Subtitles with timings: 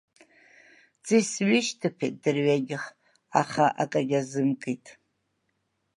[1.05, 2.83] Ҵис ҩышьҭыԥеит дырҩегьых,
[3.41, 4.85] аха акагьы азымкит.